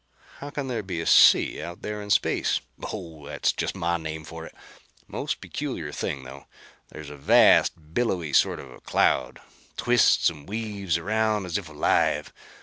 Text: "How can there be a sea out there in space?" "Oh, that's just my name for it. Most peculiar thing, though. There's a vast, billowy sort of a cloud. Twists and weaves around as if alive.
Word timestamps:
"How 0.39 0.49
can 0.49 0.67
there 0.67 0.81
be 0.81 0.99
a 0.99 1.05
sea 1.05 1.61
out 1.61 1.83
there 1.83 2.01
in 2.01 2.09
space?" 2.09 2.59
"Oh, 2.91 3.27
that's 3.27 3.51
just 3.51 3.75
my 3.75 3.97
name 3.97 4.23
for 4.23 4.47
it. 4.47 4.55
Most 5.07 5.39
peculiar 5.41 5.91
thing, 5.91 6.23
though. 6.23 6.47
There's 6.89 7.11
a 7.11 7.17
vast, 7.17 7.93
billowy 7.93 8.33
sort 8.33 8.59
of 8.59 8.71
a 8.71 8.81
cloud. 8.81 9.39
Twists 9.77 10.27
and 10.31 10.49
weaves 10.49 10.97
around 10.97 11.45
as 11.45 11.59
if 11.59 11.69
alive. 11.69 12.33